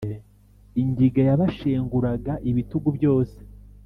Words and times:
ingiga 0.81 1.21
yabashenguraga 1.29 2.33
ibitugu 2.49 2.87
byose 2.97 3.37